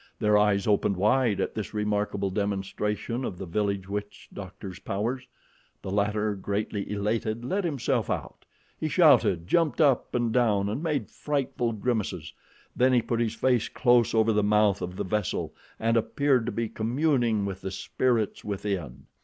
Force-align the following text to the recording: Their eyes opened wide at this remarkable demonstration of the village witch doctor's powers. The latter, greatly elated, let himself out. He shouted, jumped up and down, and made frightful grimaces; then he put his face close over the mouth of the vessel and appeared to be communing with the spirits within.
Their 0.17 0.35
eyes 0.35 0.65
opened 0.65 0.97
wide 0.97 1.39
at 1.39 1.53
this 1.53 1.75
remarkable 1.75 2.31
demonstration 2.31 3.23
of 3.23 3.37
the 3.37 3.45
village 3.45 3.87
witch 3.87 4.29
doctor's 4.33 4.79
powers. 4.79 5.27
The 5.83 5.91
latter, 5.91 6.33
greatly 6.33 6.89
elated, 6.91 7.45
let 7.45 7.63
himself 7.63 8.09
out. 8.09 8.43
He 8.79 8.87
shouted, 8.89 9.45
jumped 9.45 9.79
up 9.79 10.15
and 10.15 10.33
down, 10.33 10.69
and 10.69 10.81
made 10.81 11.11
frightful 11.11 11.73
grimaces; 11.73 12.33
then 12.75 12.93
he 12.93 13.03
put 13.03 13.19
his 13.19 13.35
face 13.35 13.69
close 13.69 14.15
over 14.15 14.33
the 14.33 14.41
mouth 14.41 14.81
of 14.81 14.95
the 14.95 15.03
vessel 15.05 15.53
and 15.79 15.95
appeared 15.95 16.47
to 16.47 16.51
be 16.51 16.67
communing 16.67 17.45
with 17.45 17.61
the 17.61 17.69
spirits 17.69 18.43
within. 18.43 19.05